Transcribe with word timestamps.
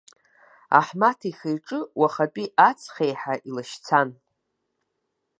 Аҳмаҭ 0.79 1.19
ихы-иҿы 1.29 1.79
уахатәи 1.99 2.47
аҵх 2.67 2.95
еиҳа 3.05 3.35
илашьцан. 3.47 4.09